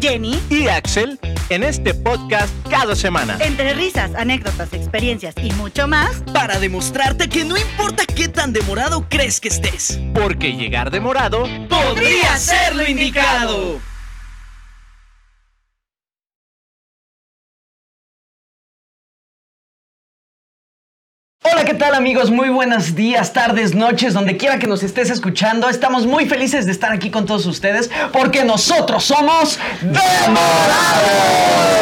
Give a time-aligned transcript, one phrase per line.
[0.00, 1.18] Jenny, y Axel
[1.48, 3.36] en este podcast cada semana.
[3.40, 9.06] entre risas, anécdotas, experiencias y mucho más, para demostrarte que no importa qué tan demorado
[9.08, 13.93] crees que estés, Porque llegar demorado podría ser lo indicado.
[21.64, 22.30] Hola, ¿qué tal amigos?
[22.30, 25.66] Muy buenos días, tardes, noches, donde quiera que nos estés escuchando.
[25.70, 29.96] Estamos muy felices de estar aquí con todos ustedes porque nosotros somos Demorados.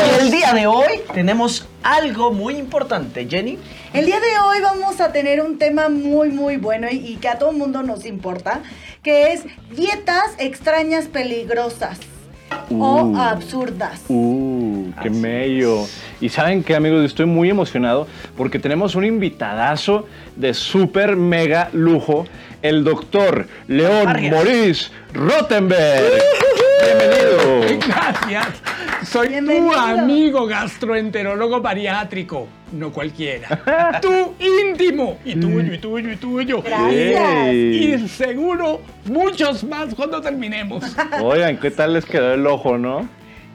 [0.07, 3.59] Y el día de hoy tenemos algo muy importante, Jenny.
[3.93, 7.29] El día de hoy vamos a tener un tema muy muy bueno y, y que
[7.29, 8.61] a todo el mundo nos importa,
[9.03, 9.43] que es
[9.75, 11.99] dietas extrañas peligrosas
[12.71, 14.01] o absurdas.
[14.09, 15.87] Uh, qué Así mello.
[16.23, 18.07] Y saben qué, amigos, estoy muy emocionado
[18.37, 20.07] porque tenemos un invitadazo
[20.37, 22.27] de súper mega lujo,
[22.63, 24.31] el doctor León Vargas.
[24.31, 26.23] Maurice Rottenberg.
[26.81, 27.87] Bienvenido.
[27.89, 28.63] Gracias.
[29.05, 29.73] Soy Bienvenido.
[29.73, 34.01] tu amigo gastroenterólogo bariátrico, no cualquiera.
[34.01, 35.19] tu íntimo.
[35.25, 36.63] Y tuyo, y tuyo, y tuyo.
[36.63, 37.53] Gracias.
[37.53, 40.85] Y seguro muchos más cuando terminemos.
[41.21, 43.09] Oigan, ¿qué tal les quedó el ojo, no?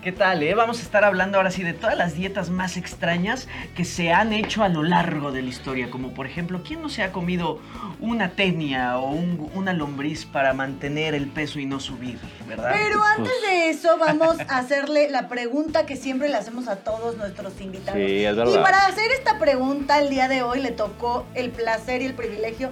[0.07, 0.53] ¿Qué tal, eh?
[0.55, 4.31] Vamos a estar hablando ahora sí de todas las dietas más extrañas que se han
[4.31, 5.89] hecho a lo largo de la historia.
[5.91, 7.59] Como por ejemplo, ¿quién no se ha comido
[7.99, 12.71] una tenia o un- una lombriz para mantener el peso y no subir, verdad?
[12.73, 17.17] Pero antes de eso vamos a hacerle la pregunta que siempre le hacemos a todos
[17.17, 17.99] nuestros invitados.
[17.99, 18.53] Sí, es verdad.
[18.61, 22.13] Y para hacer esta pregunta el día de hoy le tocó el placer y el
[22.13, 22.69] privilegio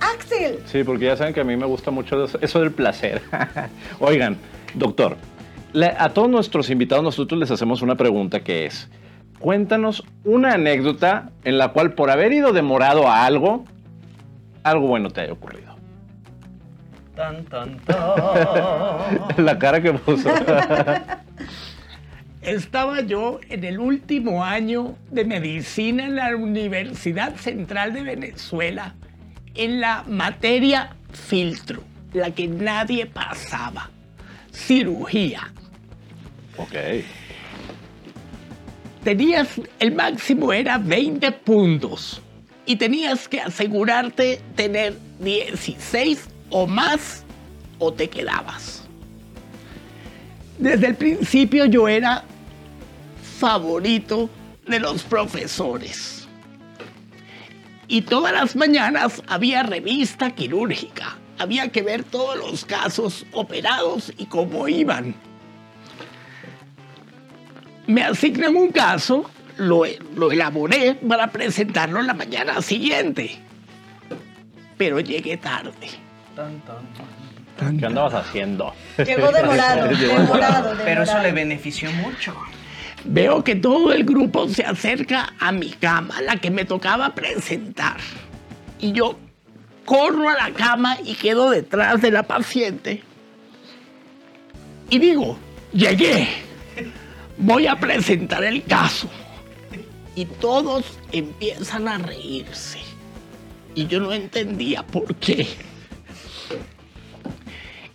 [0.00, 0.60] a Axel.
[0.70, 3.22] Sí, porque ya saben que a mí me gusta mucho eso- eso del placer.
[3.98, 4.36] Oigan,
[4.74, 5.16] doctor,
[5.84, 8.88] a todos nuestros invitados nosotros les hacemos una pregunta que es,
[9.38, 13.64] cuéntanos una anécdota en la cual por haber ido demorado a algo,
[14.62, 15.76] algo bueno te haya ocurrido.
[17.14, 17.98] Tan, tan, tan.
[19.44, 20.30] La cara que puso.
[22.42, 28.94] Estaba yo en el último año de medicina en la Universidad Central de Venezuela,
[29.54, 31.82] en la materia filtro,
[32.12, 33.90] la que nadie pasaba,
[34.52, 35.52] cirugía.
[36.56, 36.74] Ok.
[39.04, 42.20] tenías, el máximo era 20 puntos
[42.66, 47.24] y tenías que asegurarte tener 16 o más
[47.78, 48.82] o te quedabas.
[50.58, 52.24] Desde el principio yo era
[53.38, 54.28] favorito
[54.66, 56.26] de los profesores.
[57.88, 61.18] Y todas las mañanas había revista quirúrgica.
[61.38, 65.14] Había que ver todos los casos operados y cómo iban
[67.86, 73.38] me asignan un caso, lo, lo elaboré para presentarlo la mañana siguiente.
[74.76, 75.88] Pero llegué tarde.
[76.34, 77.78] Tan, tan.
[77.78, 78.74] ¿Qué andabas haciendo?
[78.98, 82.34] Llegó demorado, demorado, Pero eso le benefició mucho.
[83.04, 87.96] Veo que todo el grupo se acerca a mi cama, la que me tocaba presentar.
[88.78, 89.18] Y yo
[89.84, 93.02] corro a la cama y quedo detrás de la paciente.
[94.90, 95.38] Y digo,
[95.72, 96.28] llegué,
[97.38, 99.08] voy a presentar el caso.
[100.14, 102.78] Y todos empiezan a reírse.
[103.74, 105.46] Y yo no entendía por qué.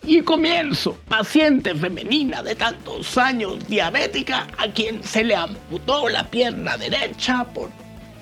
[0.03, 6.75] Y comienzo, paciente femenina de tantos años, diabética, a quien se le amputó la pierna
[6.77, 7.69] derecha por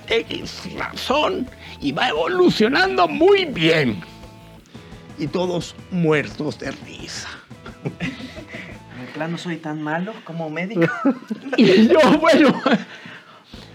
[0.09, 1.47] X razón
[1.81, 4.01] y va evolucionando muy bien.
[5.17, 7.29] Y todos muertos de risa.
[9.19, 10.81] Plano soy tan malo como médico.
[11.57, 12.53] Y yo, bueno,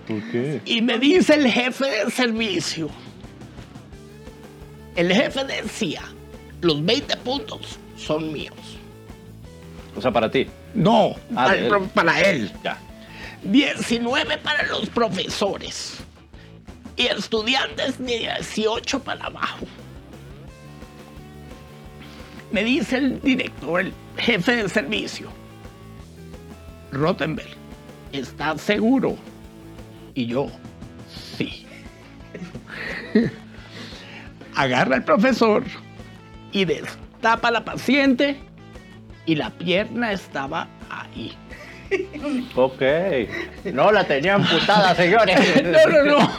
[0.09, 0.63] ¿Por qué?
[0.65, 2.89] y me dice el jefe de servicio.
[4.97, 6.01] El jefe decía,
[6.63, 8.55] los 20 puntos son míos.
[9.95, 10.47] O sea, para ti.
[10.73, 11.71] No, Ah, para, él.
[11.93, 12.51] para él.
[12.65, 12.79] Ya.
[13.43, 15.99] 19 para los profesores
[16.97, 19.67] y estudiantes de 18 para abajo.
[22.55, 25.29] Me dice el director, el jefe de servicio,
[26.93, 27.49] Rottenberg,
[28.13, 29.17] ¿estás seguro?
[30.15, 30.47] Y yo,
[31.37, 31.67] sí.
[34.55, 35.65] Agarra al profesor
[36.53, 38.37] y destapa a la paciente
[39.27, 41.33] y la pierna estaba ahí.
[42.55, 42.83] Ok.
[43.73, 45.61] No la tenía amputada, señores.
[45.65, 46.31] No, no, no.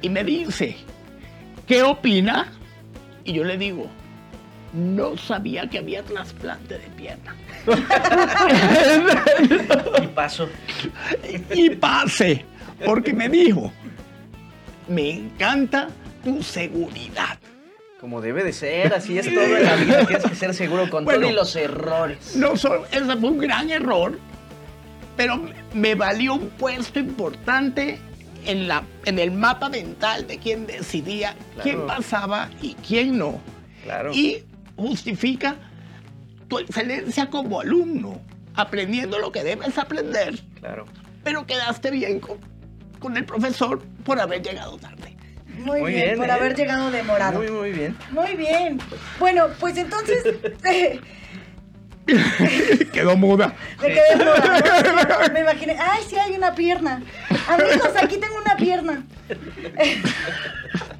[0.00, 0.76] Y me dice,
[1.66, 2.52] ¿qué opina?
[3.24, 3.90] Y yo le digo,
[4.72, 7.34] no sabía que había trasplante de pierna.
[10.02, 10.48] Y paso.
[11.54, 12.44] Y pase,
[12.84, 13.72] porque me dijo,
[14.88, 15.88] me encanta
[16.24, 17.38] tu seguridad.
[18.00, 20.06] Como debe de ser, así es todo en la vida.
[20.06, 21.20] Tienes que ser seguro con Bueno.
[21.20, 22.34] todo y los errores.
[22.34, 24.18] No solo, ese fue un gran error,
[25.16, 25.40] pero
[25.72, 28.00] me valió un puesto importante
[28.44, 33.40] en, la, en el mapa mental de quién decidía quién pasaba y quién no.
[33.84, 34.12] Claro.
[34.12, 34.42] Y
[34.82, 35.56] justifica
[36.48, 38.20] tu excelencia como alumno,
[38.54, 40.84] aprendiendo lo que debes aprender, Claro.
[41.24, 42.38] pero quedaste bien con,
[42.98, 45.16] con el profesor por haber llegado tarde.
[45.58, 46.32] Muy, Muy bien, bien, por ¿eh?
[46.32, 47.38] haber llegado demorado.
[47.38, 47.96] Muy, muy bien.
[48.10, 48.78] Muy bien.
[49.18, 50.24] Bueno, pues entonces
[50.64, 51.00] eh,
[52.92, 53.54] Quedó muda.
[53.80, 54.60] me quedé muda,
[55.28, 55.32] ¿no?
[55.32, 57.00] Me imaginé, ay, sí hay una pierna.
[57.48, 59.04] Amigos, aquí tengo una pierna.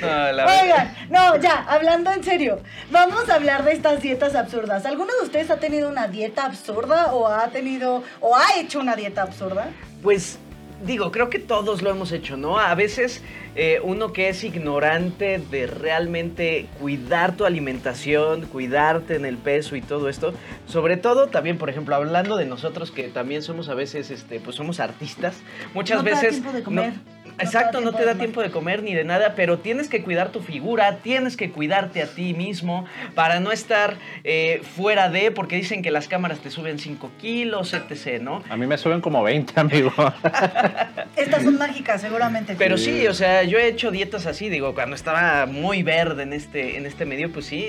[0.00, 2.60] No, la Oigan, no, ya, hablando en serio,
[2.90, 4.86] vamos a hablar de estas dietas absurdas.
[4.86, 8.96] ¿Alguno de ustedes ha tenido una dieta absurda o ha tenido o ha hecho una
[8.96, 9.68] dieta absurda?
[10.02, 10.38] Pues
[10.84, 12.58] digo, creo que todos lo hemos hecho, ¿no?
[12.60, 13.20] A veces
[13.56, 19.80] eh, uno que es ignorante de realmente cuidar tu alimentación, cuidarte en el peso y
[19.82, 20.34] todo esto,
[20.66, 24.54] sobre todo también, por ejemplo, hablando de nosotros que también somos a veces, este, pues
[24.54, 25.34] somos artistas,
[25.74, 26.30] muchas No te da veces...
[26.34, 26.92] tiempo de comer.
[26.92, 30.30] no- exacto, no te da tiempo de comer ni de nada, pero tienes que cuidar
[30.30, 35.56] tu figura, tienes que cuidarte a ti mismo para no estar eh, fuera de, porque
[35.56, 38.42] dicen que las cámaras te suben 5 kilos, etc., ¿no?
[38.48, 39.92] A mí me suben como 20, amigo.
[41.16, 42.54] Estas son mágicas, seguramente.
[42.56, 46.32] Pero sí, o sea, yo he hecho dietas así, digo, cuando estaba muy verde en
[46.32, 47.68] este, en este medio, pues sí,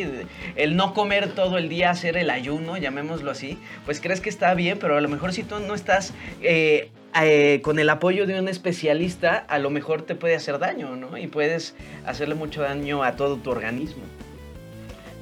[0.56, 4.54] el no comer todo el día, hacer el ayuno, llamémoslo así, pues crees que está
[4.54, 8.40] bien, pero a lo mejor si tú no estás eh, eh, con el apoyo de
[8.40, 11.18] un especialista, a lo mejor te puede hacer daño, ¿no?
[11.18, 11.76] Y puedes
[12.06, 14.04] hacerle mucho daño a todo tu organismo.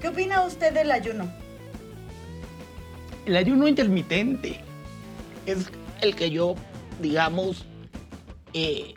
[0.02, 1.32] ¿Qué opina usted del ayuno?
[3.26, 4.60] El ayuno intermitente
[5.46, 6.56] es el que yo,
[7.02, 7.66] digamos,
[8.54, 8.94] eh,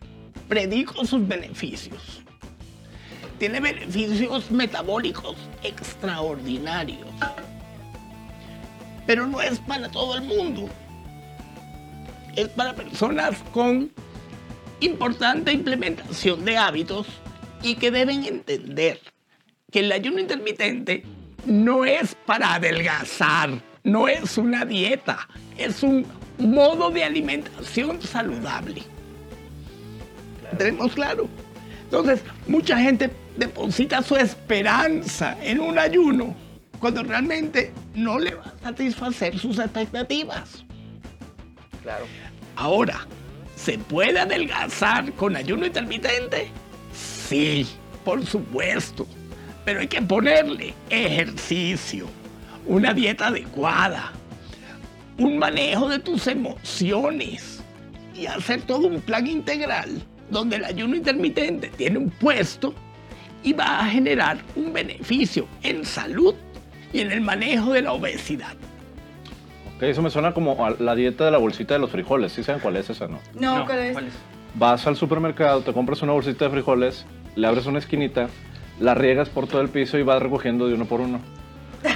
[0.49, 2.23] predico sus beneficios.
[3.39, 7.09] Tiene beneficios metabólicos extraordinarios.
[9.07, 10.69] Pero no es para todo el mundo.
[12.37, 13.91] Es para personas con
[14.81, 17.07] importante implementación de hábitos
[17.63, 19.01] y que deben entender
[19.71, 21.05] que el ayuno intermitente
[21.47, 26.07] no es para adelgazar, no es una dieta, es un
[26.39, 28.83] modo de alimentación saludable.
[30.57, 31.29] ¿Tenemos claro?
[31.85, 36.35] Entonces, mucha gente deposita su esperanza en un ayuno
[36.79, 40.65] cuando realmente no le va a satisfacer sus expectativas.
[41.83, 42.05] Claro.
[42.57, 43.07] Ahora,
[43.57, 46.51] ¿se puede adelgazar con ayuno intermitente?
[46.93, 47.67] Sí,
[48.05, 49.07] por supuesto.
[49.65, 52.07] Pero hay que ponerle ejercicio,
[52.67, 54.13] una dieta adecuada,
[55.19, 57.63] un manejo de tus emociones
[58.15, 62.75] y hacer todo un plan integral donde el ayuno intermitente tiene un puesto
[63.43, 66.35] y va a generar un beneficio en salud
[66.93, 68.57] y en el manejo de la obesidad.
[69.81, 72.33] Eso me suena como a la dieta de la bolsita de los frijoles.
[72.33, 73.19] ¿Sí saben cuál es esa, no?
[73.35, 73.97] No, ¿cuál es?
[74.55, 77.07] Vas al supermercado, te compras una bolsita de frijoles,
[77.37, 78.29] le abres una esquinita,
[78.81, 81.21] la riegas por todo el piso y vas recogiendo de uno por uno.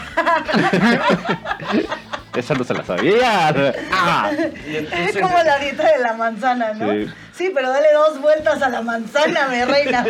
[2.35, 3.53] Esa no se la sabía.
[3.93, 6.91] Ah, Es como la dieta de la manzana, ¿no?
[6.93, 7.07] Sí.
[7.33, 10.05] Sí, pero dale dos vueltas a la manzana, mi reina.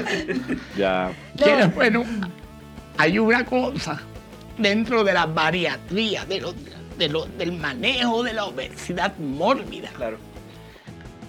[0.77, 1.11] ya.
[1.39, 1.45] No.
[1.45, 1.75] ¿Quieres?
[1.75, 2.05] Bueno,
[2.97, 4.01] hay una cosa
[4.57, 6.55] dentro de la bariatría, de lo-
[6.99, 9.89] de lo- del manejo de la obesidad mórbida.
[9.91, 10.19] Claro.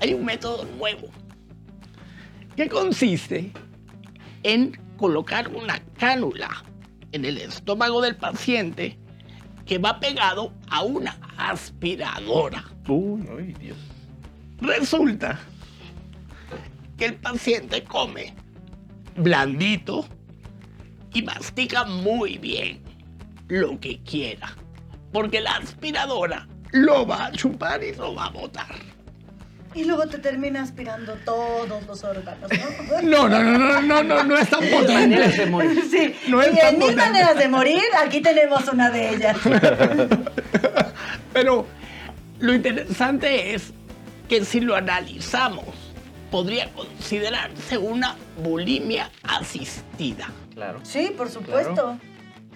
[0.02, 1.08] Hay un método nuevo
[2.56, 3.52] que consiste
[4.44, 6.50] en colocar una cánula
[7.12, 8.98] en el estómago del paciente
[9.66, 12.64] que va pegado a una aspiradora.
[12.88, 13.78] Uy, Ay, Dios.
[14.62, 15.40] Resulta
[16.98, 18.34] que el paciente come
[19.18, 20.06] blandito
[21.14, 22.82] y mastica muy bien
[23.48, 24.56] lo que quiera,
[25.16, 28.76] porque la aspiradora lo va a chupar y lo va a botar.
[29.74, 33.02] Y luego te termina aspirando todos los órganos, ¿no?
[33.02, 35.46] No, no, no, no, no, no, no es tan Maneras de potente.
[35.46, 35.84] morir.
[35.90, 37.02] Sí, No es y tan en mil potente.
[37.12, 39.38] maneras de morir, aquí tenemos una de ellas.
[41.34, 41.66] Pero
[42.40, 43.72] lo interesante es
[44.28, 45.64] que si lo analizamos,
[46.30, 50.28] podría considerarse una bulimia asistida.
[50.54, 50.80] Claro.
[50.84, 51.98] Sí, por supuesto.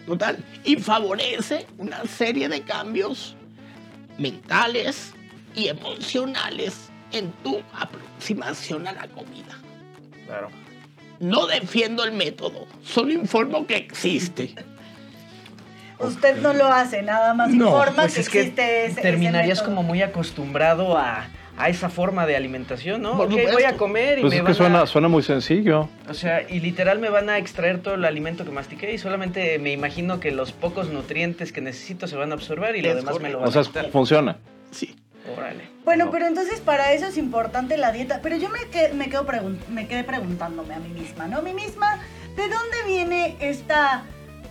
[0.06, 0.38] Total.
[0.64, 3.36] Y favorece una serie de cambios
[4.18, 5.14] mentales
[5.56, 9.58] y emocionales en tu aproximación a la comida.
[10.26, 10.50] Claro.
[11.20, 14.56] No defiendo el método, solo informo que existe.
[16.00, 19.02] Usted no lo hace, nada más No, informa Pues que es que existe ese- ese
[19.02, 19.66] terminarías método.
[19.76, 21.28] como muy acostumbrado a,
[21.60, 23.12] a esa forma de alimentación, ¿no?
[23.20, 23.52] Ok, supuesto.
[23.54, 24.88] voy a comer y Pues me es que suena, a...
[24.88, 25.90] suena muy sencillo.
[26.10, 29.60] O sea, y literal me van a extraer todo el alimento que mastiqué y solamente
[29.60, 32.96] me imagino que los pocos nutrientes que necesito se van a absorber y lo Es
[32.96, 33.90] demás me lo van O sea, a quitar.
[33.92, 34.38] funciona.
[34.72, 34.96] Sí.
[35.38, 35.66] Órale.
[35.84, 36.12] Bueno, No.
[36.12, 38.22] pero entonces para eso es importante la dieta.
[38.24, 41.40] Pero yo me, que- me, quedo pregun- me quedé preguntándome a mí misma, ¿no?
[41.40, 42.00] A mí misma,
[42.38, 44.04] ¿de dónde viene esta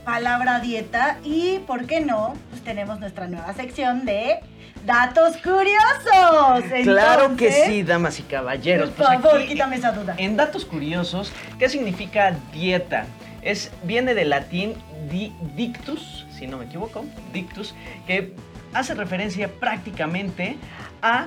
[0.05, 1.19] palabra dieta?
[1.25, 2.35] Y, ¿por qué no?
[2.51, 4.41] Pues tenemos nuestra nueva sección de
[4.89, 6.65] datos curiosos.
[6.83, 8.89] Claro que sí, damas y caballeros.
[8.91, 10.15] Por Pues favor, quítame esa duda.
[10.17, 13.05] En datos curiosos, ¿qué significa dieta?
[13.43, 14.75] Es, viene del latín
[15.11, 17.75] di- dictus, si no me equivoco, dictus,
[18.07, 18.33] que
[18.73, 20.57] hace referencia prácticamente
[21.03, 21.27] a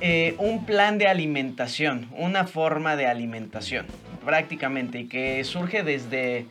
[0.00, 3.86] eh, un plan de alimentación, una forma de alimentación,
[4.24, 6.46] prácticamente, y que surge desde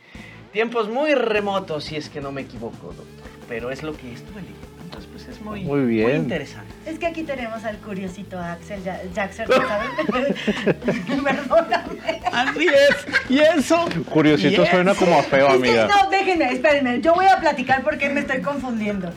[0.52, 3.06] tiempos muy remotos, si es que no me equivoco, doctor.
[3.48, 4.67] Pero es lo que estuve leyendo,
[5.24, 6.16] pues es muy, Muy bien.
[6.16, 6.72] interesante.
[6.86, 9.46] Es que aquí tenemos al curiosito Axel Ja- Jackson.
[11.24, 12.20] Perdóname.
[12.32, 13.30] Así es.
[13.30, 13.88] Y eso.
[14.10, 15.88] Curiosito suena como a feo, Es que amiga.
[15.88, 17.00] no, déjenme, espérenme.
[17.00, 19.10] Yo voy a platicar porque me estoy confundiendo.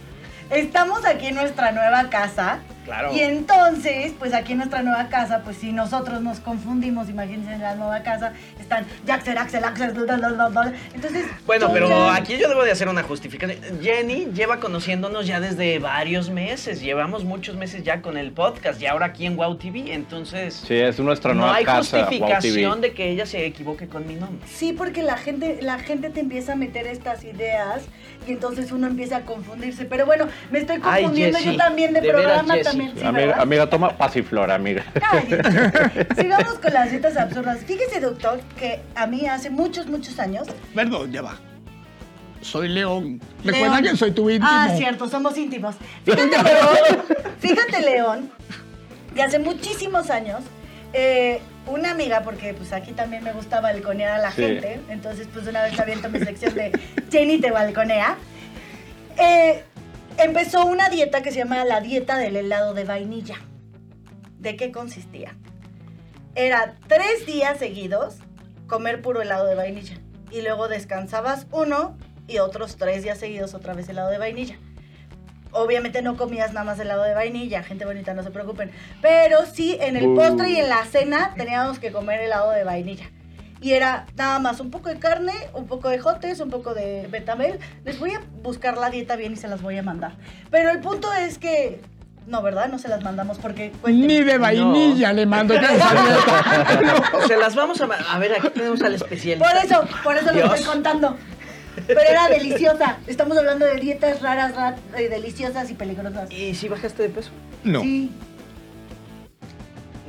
[0.50, 2.60] Estamos aquí en nuestra nueva casa.
[2.86, 3.14] Claro.
[3.14, 7.62] Y entonces, pues aquí en nuestra nueva casa, pues si nosotros nos confundimos, imagínense en
[7.62, 10.74] la nueva casa, están Jaxer, Axel, Axel, bla, bla, bla, bla.
[10.94, 11.26] Entonces.
[11.46, 13.60] Bueno, pero ya- aquí yo debo de hacer una justificación.
[13.82, 16.82] Jenny lleva conociéndonos ya desde varios meses.
[16.82, 19.94] Llevamos muchos meses ya con el podcast y ahora aquí en Wow TV.
[19.94, 22.88] Entonces, Sí, es nuestra no nueva hay casa, Wow justificación TV.
[22.90, 24.46] de que ella se equivoque con mi nombre.
[24.48, 27.84] Sí, porque la gente, la gente te empieza a meter estas ideas
[28.28, 29.86] y entonces uno empieza a confundirse.
[29.86, 32.54] Pero bueno, me estoy Ay, confundiendo Jessie, yo también de, de programa.
[32.72, 32.92] También.
[32.98, 34.84] Sí, amiga, amiga, toma pasiflora, amiga.
[34.94, 36.16] Cállate.
[36.22, 37.60] Sigamos con las dietas absurdas.
[37.66, 40.48] Fíjese, doctor, que a mí hace muchos, muchos años.
[40.76, 41.36] Perdón, ya va.
[42.42, 43.22] Soy León.
[43.44, 44.50] León- Recuerda que soy tu íntimo.
[44.52, 45.76] Ah, cierto, somos íntimos.
[46.06, 47.04] Fíjate, León.
[47.40, 48.32] Fíjate, León,
[49.14, 50.42] que hace muchísimos años.
[50.94, 54.42] eh, una amiga, porque pues aquí también me gusta balconear a la Sí.
[54.42, 56.72] gente, entonces pues una vez aviento mi sección de
[57.12, 58.18] Jenny te balconea,
[59.20, 59.64] eh,
[60.18, 63.36] empezó una dieta que se llama la dieta del helado de vainilla.
[64.40, 65.36] ¿De qué consistía?
[66.36, 68.16] Era tres días seguidos
[68.68, 69.98] comer puro helado de vainilla.
[70.32, 74.58] Y luego descansabas uno y otros tres días seguidos otra vez helado de vainilla.
[75.52, 78.72] Obviamente no comías nada más helado de vainilla, gente bonita, no se preocupen.
[79.02, 83.12] Pero sí, en el postre y en la cena teníamos que comer helado de vainilla.
[83.62, 87.08] Y era nada más un poco de carne, un poco de jotes, un poco de
[87.12, 87.60] betabel.
[87.86, 90.14] Les voy a buscar la dieta bien y se las voy a mandar.
[90.50, 91.80] Pero el punto es que...
[92.28, 92.70] No, ¿verdad?
[92.70, 93.72] No se las mandamos porque...
[93.82, 94.08] cuenten.
[94.08, 95.92] Ni de vainilla le mando dieta.
[97.28, 97.86] Se las vamos a...
[97.86, 99.48] A ver, aquí tenemos al especialista.
[99.52, 100.54] Por eso, por eso lo Dios.
[100.54, 101.18] estoy contando.
[101.88, 102.98] Pero era deliciosa.
[103.08, 106.32] Estamos hablando de dietas raras, ra- eh, deliciosas y peligrosas.
[106.32, 107.32] ¿Y si bajaste de peso?
[107.64, 107.82] No.
[107.82, 108.12] Sí,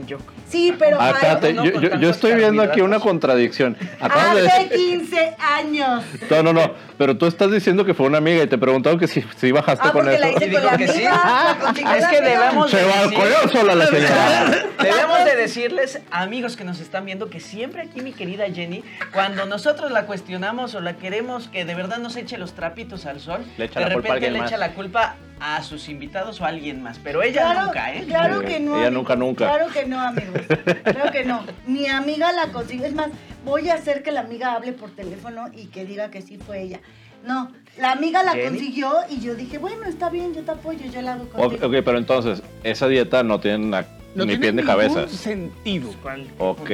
[0.06, 0.18] Yo.
[0.48, 0.98] sí, pero...
[1.00, 3.76] Ah, espérate, no yo, yo- estoy viendo aquí una contradicción.
[4.00, 4.98] Acabas de Hace decir...
[5.00, 6.04] 15 años.
[6.30, 9.06] No, no, no, pero tú estás diciendo que fue una amiga y te preguntaron que
[9.08, 10.20] si, si bajaste Ah, con eso.
[10.20, 11.54] la hice Y con digo la que amiga.
[11.56, 11.60] sí.
[11.64, 14.66] consiguió Es que debemos Se de balconeó sola la señora.
[14.82, 18.82] Debemos de decirles, amigos que nos están viendo, que siempre aquí mi querida Jenny,
[19.12, 23.20] cuando nosotros la cuestionamos o la queremos que de verdad nos eche los trapitos al
[23.20, 24.50] sol, Le echa de la culpa a repente le más.
[24.50, 26.98] echa la culpa a sus invitados o a alguien más.
[27.00, 28.04] Pero ella Claro, nunca, ¿eh?
[28.06, 28.78] Claro que no.
[28.78, 29.46] ella nunca, nunca.
[29.48, 30.40] Claro que no, amigos.
[30.84, 31.42] Claro que no.
[31.66, 32.86] Mi amiga la consiguió.
[32.86, 33.08] Es más,
[33.44, 36.62] voy a hacer que la amiga hable por teléfono y que diga que sí fue
[36.62, 36.80] ella.
[37.26, 38.48] No, la amiga la ¿Jenny?
[38.50, 41.66] consiguió y yo dije, bueno, está bien, yo te apoyo, yo la hago contigo.
[41.66, 45.08] ok, pero entonces, esa dieta no tiene na- No ni tiene pie ni ningún cabeza.
[45.08, 45.90] sentido.
[46.38, 46.70] Ok.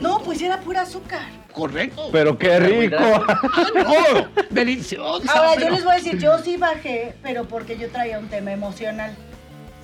[0.00, 1.22] No, pues era pura azúcar.
[1.52, 2.08] Correcto.
[2.12, 2.96] Pero qué rico.
[3.26, 3.40] Ah,
[3.74, 4.44] no.
[4.50, 5.32] Deliciosa.
[5.32, 8.28] Ahora, pero- yo les voy a decir, yo sí bajé, pero porque yo traía un
[8.28, 9.12] tema emocional.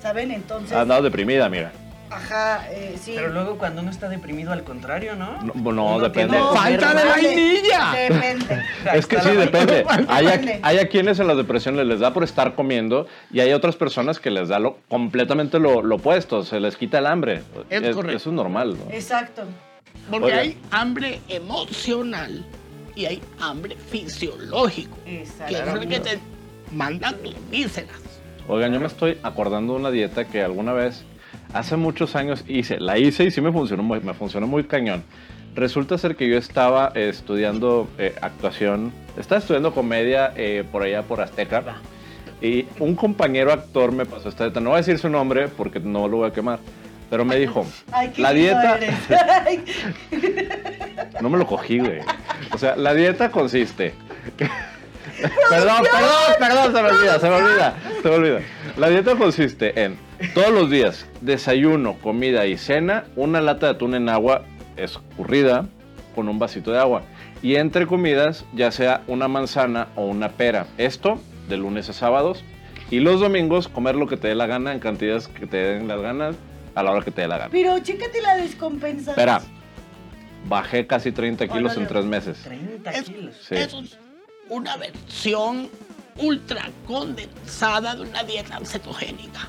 [0.01, 0.31] ¿Saben?
[0.31, 1.71] Entonces, andado deprimida, mira.
[2.09, 3.13] Ajá, eh, sí.
[3.15, 5.41] Pero luego cuando uno está deprimido, al contrario, ¿no?
[5.41, 6.37] No, no, depende.
[6.37, 7.91] a Falta de vainilla.
[8.09, 8.63] Depende.
[8.93, 9.85] Es que sí, la depende.
[10.07, 13.39] Hay a, hay a quienes en la depresión les, les da por estar comiendo y
[13.41, 17.07] hay otras personas que les da lo, completamente lo, lo opuesto, se les quita el
[17.07, 17.43] hambre.
[17.69, 18.17] Es correcto.
[18.17, 18.77] Eso es normal.
[18.77, 18.93] ¿no?
[18.93, 19.43] Exacto.
[20.09, 22.45] Porque hay hambre emocional
[22.95, 24.97] y hay hambre fisiológico.
[25.05, 25.53] Exacto.
[25.53, 26.19] Que es el que te
[26.71, 27.91] mandan tus vísceras.
[28.47, 31.03] Oigan, yo me estoy acordando de una dieta que alguna vez,
[31.53, 32.79] hace muchos años hice.
[32.79, 35.03] La hice y sí me funcionó muy, me funcionó muy cañón.
[35.55, 41.01] Resulta ser que yo estaba eh, estudiando eh, actuación, estaba estudiando comedia eh, por allá
[41.03, 41.63] por Azteca.
[42.41, 44.59] Y un compañero actor me pasó esta dieta.
[44.59, 46.59] No voy a decir su nombre porque no lo voy a quemar.
[47.09, 48.77] Pero me dijo, Ay, la dieta...
[51.21, 52.01] No me lo cogí, güey.
[52.51, 53.93] O sea, la dieta consiste.
[55.49, 57.75] Perdón, perdón, perdón, se me olvida, se me olvida.
[58.01, 58.39] se me olvida.
[58.77, 59.97] La dieta consiste en
[60.33, 64.43] todos los días desayuno, comida y cena, una lata de atún en agua
[64.75, 65.67] escurrida
[66.15, 67.03] con un vasito de agua.
[67.41, 70.65] Y entre comidas, ya sea una manzana o una pera.
[70.77, 71.19] Esto
[71.49, 72.43] de lunes a sábados.
[72.89, 75.87] Y los domingos, comer lo que te dé la gana en cantidades que te den
[75.87, 76.35] las ganas
[76.73, 77.49] a la hora que te dé la gana.
[77.51, 79.11] Pero chécate la descompensación.
[79.11, 79.41] Espera,
[80.47, 82.39] bajé casi 30 kilos en tres meses.
[82.43, 83.35] 30 Es- kilos.
[83.47, 83.55] Sí.
[83.55, 83.97] Eso es
[84.49, 85.69] una versión
[86.17, 89.47] ultra condensada de una dieta cetogénica.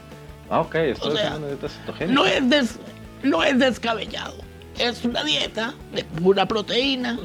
[0.50, 2.14] Ah, ok, estoy O sea, una dieta cetogénica.
[2.14, 2.78] No es, des-
[3.22, 4.36] no es descabellado.
[4.78, 7.18] Es una dieta de pura proteína,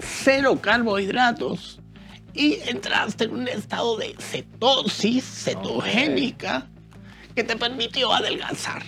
[0.00, 1.78] cero carbohidratos
[2.34, 6.66] y entraste en un estado de cetosis cetogénica
[7.34, 8.82] que te permitió adelgazar.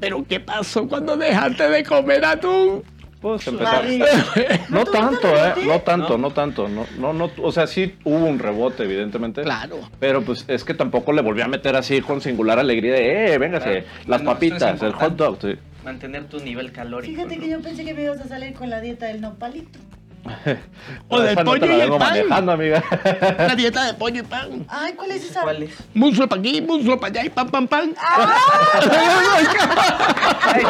[0.00, 2.82] Pero ¿qué pasó cuando dejaste de comer atún?
[3.24, 3.76] Puedes empezar.
[3.76, 4.06] Barriga.
[4.68, 5.64] No ¿No tuviste tanto, ¿eh?
[5.66, 6.68] No tanto, no tanto.
[6.68, 9.40] No, no, no, o sea, sí hubo un rebote, evidentemente.
[9.40, 9.78] Claro.
[9.98, 13.38] Pero pues es que tampoco le volví a meter así con singular alegría de, eh,
[13.38, 13.86] véngase, Claro.
[14.06, 15.38] las Bueno, eso es papitas, el hot dog.
[15.40, 15.54] sí.
[15.82, 17.14] Mantener tu nivel calórico.
[17.14, 17.42] Fíjate ¿no?
[17.42, 19.78] que yo pensé que me ibas a salir con la dieta del nopalito.
[21.08, 21.98] O del no te pollo la y el pan.
[21.98, 22.82] manejando, amiga.
[23.38, 24.66] La dieta de pollo y pan.
[24.68, 25.42] Ay, ¿cuál es esa?
[25.42, 25.70] ¿Cuál es?
[25.94, 27.94] Muslo para aquí, muslo para allá y pan, pan, pan.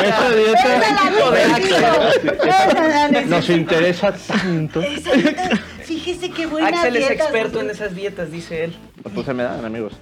[0.04, 0.90] Esa dieta Esa la
[1.30, 1.87] necesito.
[2.44, 4.80] Esa la nos interesa tanto.
[4.82, 5.50] Esa dieta,
[5.82, 7.25] fíjese qué buena Axel es dieta.
[7.25, 8.76] experto en esas dietas, dice él.
[9.14, 9.92] Pues se me dan, amigos.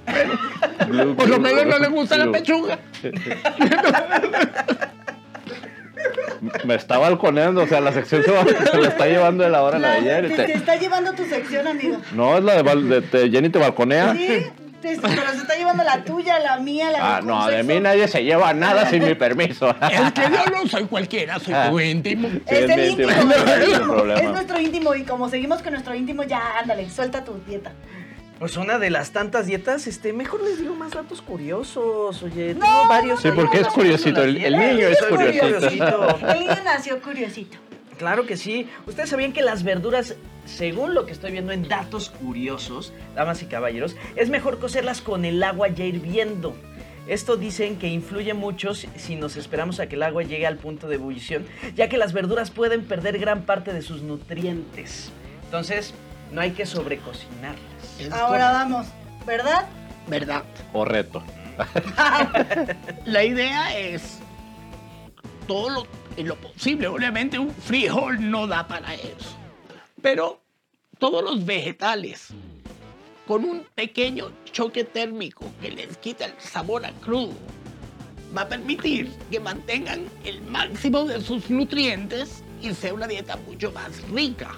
[1.17, 2.79] Por lo menos no le gusta la pechuga.
[6.65, 9.63] Me está balconeando, o sea, la sección se, va- se la está llevando de la
[9.63, 10.25] hora a la de La- ayer.
[10.25, 11.99] y te, te- te está llevando tu sección, amigo.
[12.13, 14.13] No, es la de, bal- de- de Jenny te balconea.
[14.15, 14.27] Sí,
[14.81, 17.79] te- pero se está llevando la tuya, la mía, la Ah, de no, de mí
[17.79, 19.71] nadie se lleva nada sin mi permiso.
[19.81, 22.29] Es que yo no soy cualquiera, soy tu íntimo.
[22.47, 23.93] Es el íntimo, no el íntimo.
[23.95, 24.21] problema.
[24.21, 27.71] Es nuestro íntimo y como seguimos con nuestro íntimo, ya ándale, suelta tu dieta.
[28.39, 32.23] Pues una de las tantas dietas, este, mejor les digo más datos curiosos.
[32.23, 33.21] Oye, No, tengo varios.
[33.21, 36.19] Sí, porque es curiosito, el- niño es curiosito.
[36.29, 37.59] El niño nació curiosito.
[37.99, 38.69] Claro que sí.
[38.87, 43.47] Ustedes sabían que las verduras, según lo que estoy viendo en datos curiosos, damas y
[43.47, 46.57] caballeros, es mejor cocerlas con el agua ya hirviendo.
[47.07, 50.89] Esto dicen que influye mucho si nos esperamos a que el agua llegue al punto
[50.89, 55.11] de ebullición, ya que las verduras pueden perder gran parte de sus nutrientes.
[55.45, 55.95] Entonces,
[56.33, 57.63] no hay que sobrecocinarlas.
[58.11, 58.87] Ahora vamos,
[59.27, 59.67] ¿verdad?
[60.09, 60.43] ¿Verdad?
[60.73, 61.23] O reto.
[63.05, 64.19] La idea es
[65.47, 66.89] todo lo, en lo posible.
[66.89, 69.37] Obviamente un frijol no da para eso.
[70.01, 70.41] Pero
[70.99, 72.29] todos los vegetales
[73.27, 77.35] con un pequeño choque térmico que les quita el sabor a crudo
[78.37, 83.71] va a permitir que mantengan el máximo de sus nutrientes y sea una dieta mucho
[83.73, 84.57] más rica.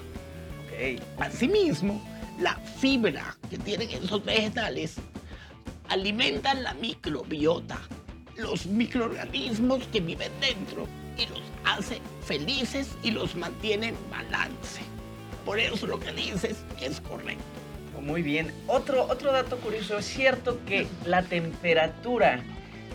[1.19, 2.01] Asimismo,
[2.39, 4.95] la fibra que tienen esos vegetales
[5.89, 7.79] alimentan la microbiota,
[8.35, 14.81] los microorganismos que viven dentro y los hace felices y los mantiene en balance.
[15.45, 17.43] Por eso lo que dices es correcto.
[18.01, 18.51] Muy bien.
[18.67, 22.43] Otro, otro dato curioso, es cierto que la temperatura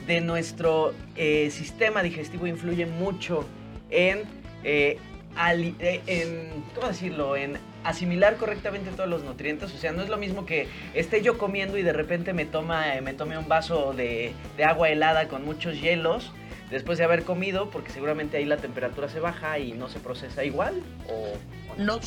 [0.07, 3.45] de nuestro eh, sistema digestivo influye mucho
[3.91, 4.23] en,
[4.63, 4.99] eh,
[5.37, 7.37] eh, en, ¿cómo decirlo?
[7.37, 9.73] En asimilar correctamente todos los nutrientes.
[9.73, 12.97] O sea, no es lo mismo que esté yo comiendo y de repente me, toma,
[12.97, 16.33] eh, me tome un vaso de, agua helada con muchos hielos
[16.71, 20.45] después de haber comido, porque seguramente ahí la temperatura se baja y no se procesa
[20.45, 20.83] igual.
[21.09, 21.37] O,
[21.79, 22.01] no.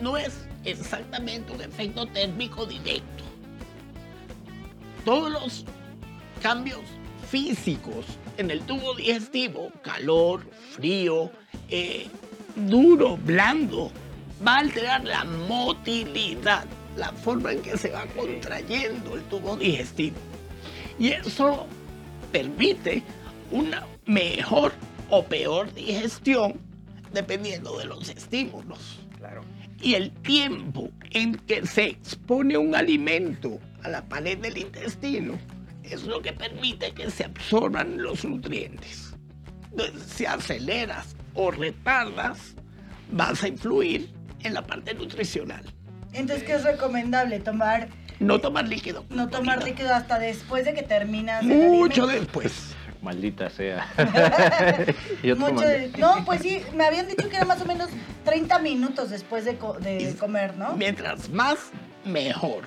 [0.00, 3.24] No es exactamente un efecto térmico directo.
[5.04, 5.64] Todos los
[6.42, 6.82] cambios
[7.30, 8.06] físicos
[8.36, 11.30] en el tubo digestivo, calor, frío,
[11.68, 12.06] eh,
[12.56, 13.90] duro, blando,
[14.46, 16.64] va a alterar la motilidad,
[16.96, 20.16] la forma en que se va contrayendo el tubo digestivo.
[20.98, 21.66] Y eso
[22.32, 23.02] permite
[23.50, 24.72] una mejor
[25.10, 26.60] o peor digestión
[27.12, 28.98] dependiendo de los estímulos.
[29.18, 29.42] Claro.
[29.80, 35.38] Y el tiempo en que se expone un alimento a la pared del intestino
[35.82, 39.14] es lo que permite que se absorban los nutrientes.
[39.70, 42.54] Entonces, si aceleras o retardas,
[43.10, 44.13] vas a influir
[44.44, 45.64] en la parte nutricional.
[46.12, 47.40] Entonces, ¿qué es recomendable?
[47.40, 47.88] Tomar,
[48.20, 49.04] No tomar líquido.
[49.10, 52.74] no tomar líquido hasta después de que terminas Mucho después.
[53.02, 53.86] Maldita sea.
[55.36, 57.90] Mucho de- No, pues sí, me habían dicho que era más o menos
[58.24, 60.74] 30 minutos después de, co- de comer, ¿no?
[60.74, 61.58] Mientras más,
[62.04, 62.64] mejor.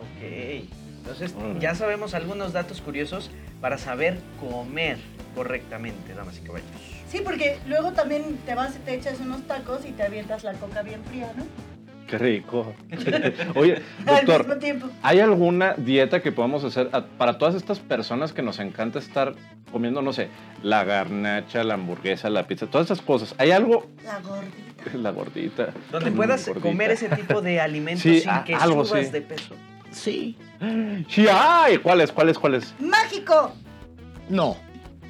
[0.00, 0.68] Ok.
[1.00, 1.60] Entonces, Órale.
[1.60, 4.98] ya sabemos algunos datos curiosos para saber comer
[5.34, 6.70] correctamente, damas y caballeros.
[7.08, 10.52] Sí, porque luego también te vas y te echas unos tacos y te avientas la
[10.54, 11.44] coca bien fría, ¿no?
[12.06, 12.72] Qué rico.
[13.54, 14.90] Oye, Al doctor, mismo.
[15.02, 19.34] ¿hay alguna dieta que podamos hacer para todas estas personas que nos encanta estar
[19.70, 20.28] comiendo, no sé,
[20.62, 23.34] la garnacha, la hamburguesa, la pizza, todas esas cosas?
[23.38, 23.86] ¿Hay algo?
[24.04, 24.56] La gordita.
[24.94, 25.74] La gordita.
[25.92, 26.68] Donde Mm, puedas gordita.
[26.68, 29.12] comer ese tipo de alimentos Sí, sin a- que algo subas sí.
[29.12, 29.54] de peso.
[29.90, 30.36] Sí.
[31.08, 32.74] Sí, ay, ¿cuáles, cuáles, cuáles?
[32.78, 33.52] Mágico.
[34.28, 34.56] No.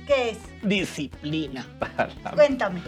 [0.07, 0.39] ¿Qué es?
[0.63, 1.67] Disciplina.
[2.35, 2.81] Cuéntame.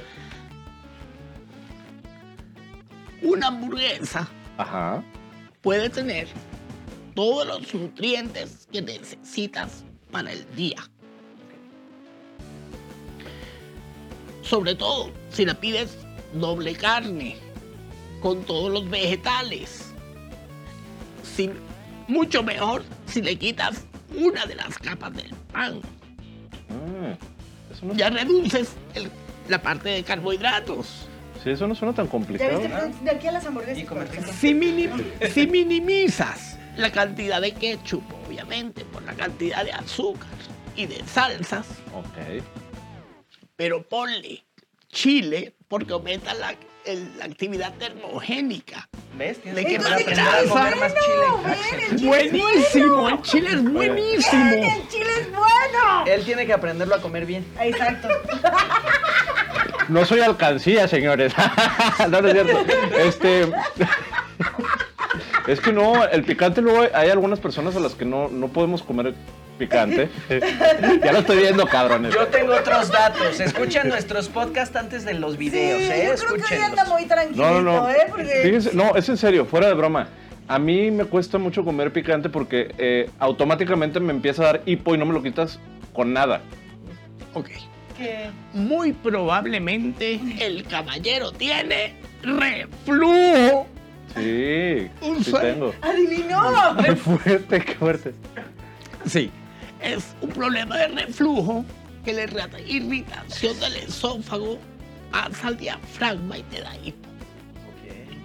[3.23, 5.03] Una hamburguesa Ajá.
[5.61, 6.29] puede tener
[7.15, 10.83] todos los nutrientes que necesitas para el día.
[14.43, 15.97] Sobre todo si la pides
[16.35, 17.37] doble carne,
[18.21, 19.93] con todos los vegetales.
[21.23, 21.55] Sin-
[22.09, 23.85] mucho mejor si le quitas
[24.17, 25.81] una de las capas del pan.
[26.69, 29.11] Mm, eso no, Ya reduces el-
[29.49, 31.07] la parte de carbohidratos.
[31.43, 32.59] sí, eso no suena tan ¿Ya complicado.
[32.61, 32.69] viste?
[32.77, 34.37] Pues, De aquí a las hamburguesas.
[34.37, 40.29] Si, minim- si minimizas la cantidad de ketchup, obviamente, por la cantidad de azúcar
[40.77, 42.43] y de salsas, Ok.
[43.57, 44.43] pero ponle
[44.91, 48.89] chile porque aumenta la, el- la actividad termogénica.
[49.17, 49.41] ¿Ves?
[49.43, 49.91] Tienes Le que comer
[50.77, 51.15] más chile.
[51.45, 54.45] ven, el chile Buenísimo, el chile es buenísimo.
[54.51, 56.05] ¡Ven, el chile es bueno!
[56.07, 57.47] Él tiene que aprenderlo a comer bien.
[57.61, 58.09] Exacto.
[59.89, 61.35] No soy alcancía, señores.
[62.09, 62.65] no, no es cierto.
[62.99, 63.53] Este.
[65.47, 68.83] Es que no, el picante luego hay algunas personas a las que no, no podemos
[68.83, 69.13] comer
[69.67, 70.09] picante.
[71.05, 72.13] ya lo estoy viendo, cabrones.
[72.15, 73.39] Yo tengo otros datos.
[73.41, 76.13] Escuchen nuestros podcasts antes de los videos, sí, ¿eh?
[76.19, 77.91] yo creo que hoy anda muy tranquilito, No, no, no.
[77.91, 78.07] ¿eh?
[78.11, 78.41] Porque...
[78.43, 80.09] Fíjense, no, es en serio, fuera de broma.
[80.49, 84.95] A mí me cuesta mucho comer picante porque eh, automáticamente me empieza a dar hipo
[84.95, 85.61] y no me lo quitas
[85.93, 86.41] con nada.
[87.35, 87.49] Ok.
[87.97, 93.67] que- Muy probablemente el caballero tiene reflujo.
[94.17, 95.73] Sí, Un sí tengo.
[95.81, 96.77] ¡Adivinó!
[96.85, 98.13] Qué fuerte, qué fuerte.
[99.07, 99.31] Sí.
[99.83, 101.65] Es un problema de reflujo
[102.05, 104.59] que le da irritación del esófago,
[105.11, 107.09] pasa al diafragma y te da hipo.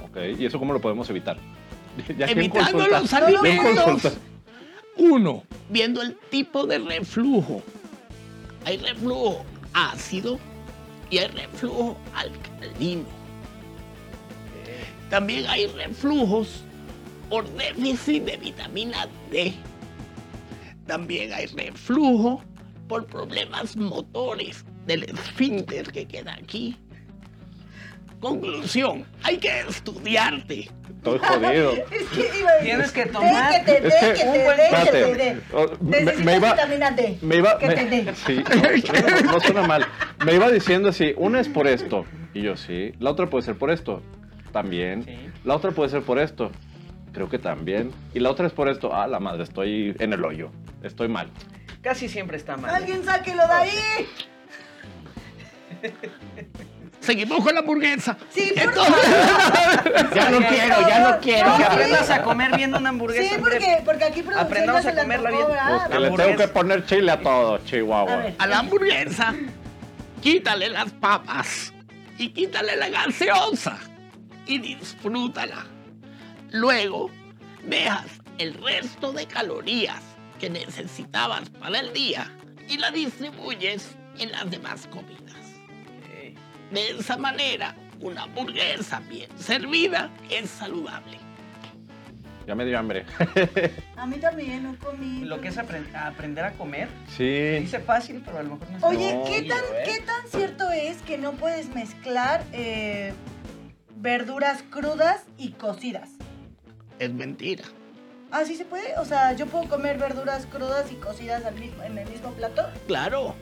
[0.06, 1.38] Ok, ¿y eso cómo lo podemos evitar?
[2.18, 4.18] Ya Evitando los alimentos.
[4.98, 7.64] Uno, viendo el tipo de reflujo.
[8.66, 9.44] Hay reflujo
[9.74, 10.40] ácido
[11.10, 13.06] y hay reflujo alcalino.
[15.10, 16.64] También hay reflujos
[17.30, 19.54] por déficit de vitamina D.
[20.88, 22.44] También hay reflujo
[22.88, 26.78] por problemas motores del esfínter que queda aquí.
[28.20, 30.72] Conclusión, hay que estudiarte.
[30.90, 31.72] Estoy jodido.
[31.92, 34.32] Es que iba a decir, Tienes que tomar- "Dé, que te dé, Es que- que
[34.32, 35.38] te dé, que te dé.
[35.54, 37.18] Oh, me- iba- vitamina D.
[37.22, 37.60] Me iba.
[37.60, 38.16] Que me- te dé.
[38.16, 39.86] Sí, no, no, no suena mal.
[40.26, 42.06] Me iba diciendo así: una es por esto.
[42.34, 42.94] Y yo, sí.
[43.00, 44.02] La otra puede ser por esto.
[44.52, 45.04] También.
[45.04, 45.16] Sí.
[45.44, 46.52] La otra puede ser por esto.
[47.18, 47.92] Creo que también.
[48.14, 48.94] Y la otra es por esto.
[48.94, 50.52] Ah, la madre, estoy en el hoyo.
[50.84, 51.32] Estoy mal.
[51.82, 52.76] Casi siempre está mal.
[52.76, 54.08] Alguien sáquelo de ahí.
[57.00, 58.16] Seguimos con la hamburguesa.
[58.30, 59.04] Sí, por Entonces,
[60.14, 61.50] Ya no quiero, ya no quiero.
[61.50, 61.70] No, Que sí.
[61.72, 63.36] aprendas a comer bien una hamburguesa.
[63.36, 65.48] Sí, porque, porque aquí Aprendamos a comerla bien.
[65.90, 68.14] Pues le tengo que poner chile a todo, Chihuahua.
[68.14, 68.36] A ver.
[68.38, 69.34] a la hamburguesa,
[70.22, 71.74] quítale las papas
[72.20, 73.76] y quítale la gaseosa
[74.46, 75.66] y disfrútala.
[76.52, 77.10] Luego,
[77.64, 78.06] dejas
[78.38, 80.02] el resto de calorías
[80.40, 82.32] que necesitabas para el día
[82.70, 85.36] y la distribuyes en las demás comidas.
[86.72, 91.18] De esa manera, una hamburguesa bien servida es saludable.
[92.46, 93.06] Ya me dio hambre.
[93.98, 95.26] A mí también no comí.
[95.26, 96.88] Lo que es apren- aprender a comer.
[97.10, 97.58] sí.
[97.60, 99.84] Dice fácil, pero a lo mejor no es Oye, No, ¿qué, tan, sencillo, ¿eh?
[99.86, 103.14] ¿qué tan cierto es que no puedes mezclar eh,
[103.98, 106.10] verduras crudas y cocidas?
[107.00, 107.64] Es mentira.
[108.32, 108.98] ¿Ah, sí se puede?
[108.98, 112.64] O sea, ¿yo puedo comer verduras crudas y cocidas al mismo, en el mismo plato?
[112.88, 113.36] Claro,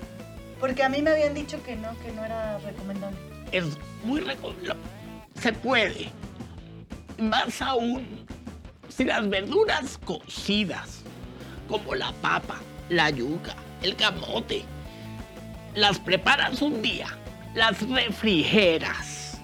[0.59, 3.17] Porque a mí me habían dicho que no, que no era recomendable.
[3.51, 3.65] es
[4.03, 4.81] muy recomendable.
[5.41, 6.09] Se puede.
[7.17, 8.25] Más aún,
[8.89, 11.01] si las verduras cocidas,
[11.67, 14.63] como la papa, la yuca, el camote,
[15.73, 17.07] las preparas un día,
[17.53, 19.39] las refrigeras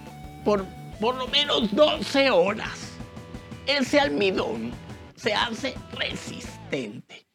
[0.45, 0.65] por
[1.00, 2.90] por lo menos 12 horas,
[3.67, 4.71] ese almidón
[5.15, 7.26] se hace resistente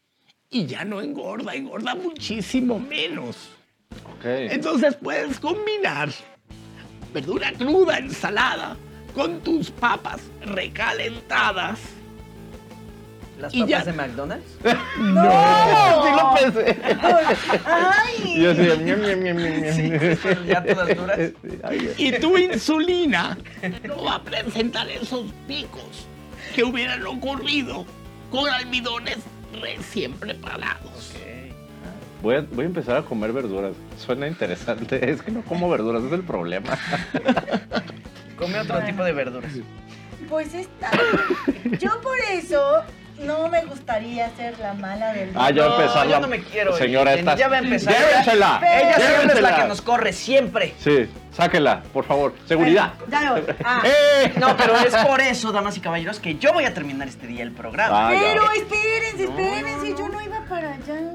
[0.51, 3.37] y ya no engorda, engorda muchísimo menos.
[4.05, 4.25] Ok.
[4.25, 6.09] Entonces puedes combinar
[7.13, 8.77] verdura cruda, ensalada,
[9.15, 11.79] con tus papas recalentadas
[13.41, 14.47] ¿Las Y papas ya- de McDonald's?
[14.99, 16.03] ¡No!
[16.03, 16.79] Sí lo pensé.
[17.67, 18.41] ¡Ay!
[18.43, 19.75] Yo ñam, ñam, ñam, ñam.
[19.75, 19.93] Sí,
[20.49, 21.19] ya todas duras.
[21.99, 23.37] Y tu insulina
[23.87, 26.07] no va a presentar esos picos
[26.57, 27.85] que hubieran ocurrido
[28.31, 29.19] con almidones
[29.61, 31.13] recién preparados.
[32.23, 33.75] Voy a, voy a empezar a comer verduras.
[33.99, 35.11] Suena interesante.
[35.13, 36.79] Es que no como verduras, es el problema.
[38.39, 39.53] Come otro tipo de verduras.
[40.31, 40.91] Pues está.
[41.79, 42.83] Yo por eso
[43.23, 46.29] no me gustaría ser la mala del Ah, ya va a No, empezar yo no
[46.29, 47.37] me quiero Señora, esta.
[47.37, 47.95] ya va a empezar.
[47.95, 48.61] Llévensela.
[48.63, 49.57] Ella siempre es la Llévensela.
[49.63, 50.75] que nos corre, siempre.
[50.79, 52.35] Sí, sáquela, por favor.
[52.47, 52.95] Seguridad.
[53.09, 53.43] Ya voy.
[53.65, 53.83] Ah.
[53.85, 54.33] ¡Eh!
[54.39, 57.43] No, pero es por eso, damas y caballeros, que yo voy a terminar este día
[57.43, 58.09] el programa.
[58.09, 58.21] Ah, ya.
[58.21, 61.13] Pero espérense, espérense, yo no iba para allá.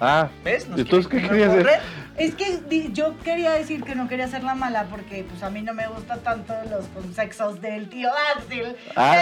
[0.00, 0.68] Ah, ¿Ves?
[0.68, 1.70] Nos ¿Y tú quiere qué querías decir?
[2.18, 5.62] Es que yo quería decir que no quería ser la mala porque pues a mí
[5.62, 8.76] no me gustan tanto los consexos del tío Axel.
[8.96, 9.16] Ah,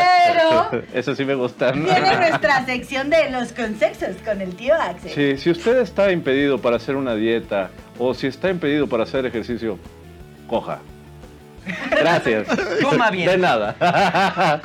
[0.70, 1.72] Pero eso sí me gusta.
[1.72, 5.10] tiene nuestra sección de los consexos con el tío Axel.
[5.12, 9.24] Sí, si usted está impedido para hacer una dieta o si está impedido para hacer
[9.26, 9.78] ejercicio,
[10.50, 10.80] coja.
[11.90, 12.48] Gracias.
[12.82, 13.28] Coma bien.
[13.30, 13.76] De nada.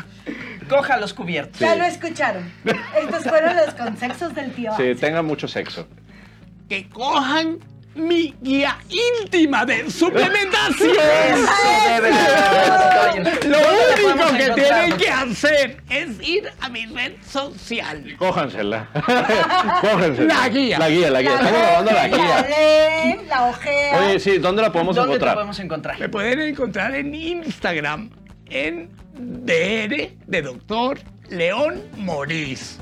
[0.67, 1.59] Coja los cubiertos.
[1.59, 2.51] Ya lo escucharon.
[2.99, 4.99] Estos fueron los consexos del tío Sí, Axel.
[4.99, 5.87] tenga mucho sexo.
[6.67, 7.59] Que cojan
[7.95, 10.95] mi guía íntima de suplementación.
[13.15, 14.55] Lo ¿Dónde la único que encontrar?
[14.55, 18.15] tienen que hacer es ir a mi red social.
[18.17, 18.89] Cójansela.
[19.81, 20.33] Cójansela.
[20.33, 20.79] La guía.
[20.79, 21.31] La guía, la guía.
[21.35, 23.17] Estamos grabando la la guía.
[23.29, 24.03] la ojean.
[24.03, 25.35] Oye, sí, ¿dónde la podemos ¿Dónde te encontrar?
[25.35, 25.99] podemos encontrar?
[25.99, 28.09] Me pueden encontrar en Instagram
[28.49, 32.77] en DR de Doctor León Morís.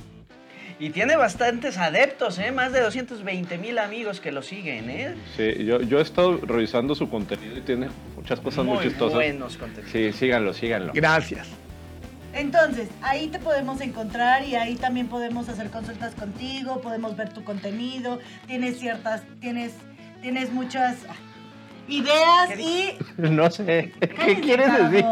[0.80, 2.52] Y tiene bastantes adeptos, ¿eh?
[2.52, 5.16] Más de 220 mil amigos que lo siguen, ¿eh?
[5.38, 9.16] Sí, yo, yo he estado revisando su contenido y tiene muchas cosas muy, Muy chistosas.
[9.16, 9.92] buenos contenidos.
[9.92, 10.92] Sí, síganlo, síganlo.
[10.94, 11.48] Gracias.
[12.34, 17.44] Entonces, ahí te podemos encontrar y ahí también podemos hacer consultas contigo, podemos ver tu
[17.44, 19.74] contenido, tienes ciertas, tienes,
[20.22, 21.14] tienes muchas ah,
[21.88, 22.98] ideas ¿Qué y...
[23.18, 23.94] No sé.
[24.00, 25.06] ¿Qué quieres decir?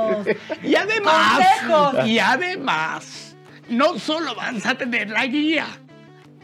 [0.64, 2.08] Y además, Consejos.
[2.08, 3.31] y además,
[3.72, 5.66] no solo vas a tener la guía.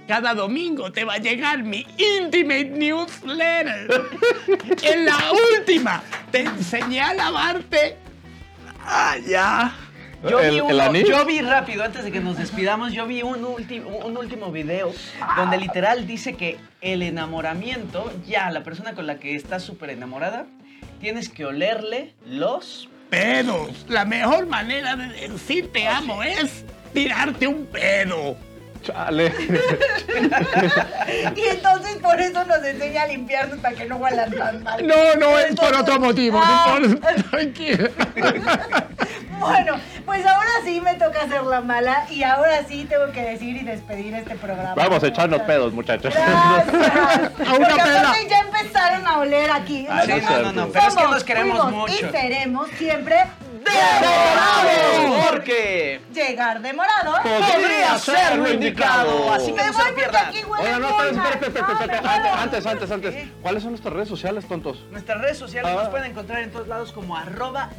[0.07, 4.01] Cada domingo te va a llegar mi Intimate Newsletter.
[4.83, 5.17] en la
[5.59, 7.97] última te enseñé a lavarte.
[8.85, 9.75] Ah, ya.
[10.27, 11.07] Yo ¿El- vi, el uno- anillo?
[11.09, 14.91] yo vi rápido, antes de que nos despidamos, yo vi un, último un último video
[15.35, 20.47] donde literal dice que el enamoramiento, ya la persona con la que estás súper enamorada,
[21.01, 22.89] tienes que olerle los...
[23.09, 23.85] Pedos.
[23.87, 28.37] La mejor manera de decir te amo es tirarte un pedo.
[28.83, 29.33] Chale.
[31.35, 34.85] Y entonces por eso nos enseña a limpiarnos para que no huelan tan mal.
[34.85, 36.39] No, no es por otro motivo.
[36.41, 36.77] Ah.
[36.81, 37.89] no por- Tranquila.
[39.39, 43.55] Bueno, pues ahora sí me toca hacer la mala y ahora sí tengo que decir
[43.57, 44.73] y despedir este programa.
[44.75, 46.13] Vamos a echarnos pedos, muchachos.
[46.13, 46.67] Gracias.
[47.47, 48.01] A una Porque peda.
[48.01, 49.87] aparte ya empezaron a oler aquí.
[49.89, 51.93] Ah, Sí, no no, no, pero es que nos queremos fuimos mucho.
[51.93, 53.15] Y seremos siempre
[53.67, 55.25] ¡Demorados!
[55.29, 57.15] Porque Llegar demorado.
[57.21, 60.25] podría ser lo indicado, así que Me no se voy lo porque pierdan.
[60.27, 61.33] aquí huele Oiga, no, muy espera, mal.
[61.33, 63.15] espera, espera, espera, No, espera, me Antes, antes, antes.
[63.41, 64.85] ¿Cuáles son nuestras redes sociales, tontos?
[64.91, 65.79] Nuestras redes sociales Ah.
[65.81, 67.69] nos pueden encontrar en todos lados como arroba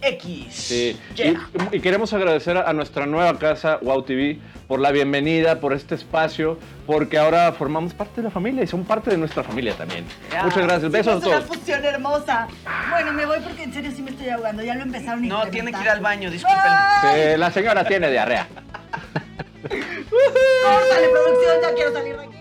[0.00, 0.54] demoradosmx.
[0.54, 0.98] Sí.
[1.14, 1.48] Yeah.
[1.72, 5.94] Y, y queremos agradecer a, nuestra nueva casa, Wow TV, por la bienvenida, por este
[5.94, 10.04] espacio, porque ahora formamos parte de la familia y son parte de nuestra familia también.
[10.42, 10.90] Muchas gracias.
[10.90, 11.58] Besos a Hicimos una todos.
[11.58, 12.48] fusión hermosa.
[12.90, 14.62] Bueno, me voy porque en serio sí me estoy ahogando.
[14.62, 16.72] Ya lo empezaron No, tiene que ir al baño, disculpen.
[17.02, 18.46] Sí, la señora tiene diarrea.
[19.62, 22.39] Córtale, producción, ya quiero salir de aquí.